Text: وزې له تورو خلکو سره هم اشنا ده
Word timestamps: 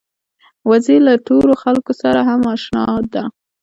وزې 0.69 0.97
له 1.07 1.13
تورو 1.27 1.53
خلکو 1.63 1.91
سره 2.01 2.19
هم 2.29 2.41
اشنا 2.53 2.83
ده 3.13 3.23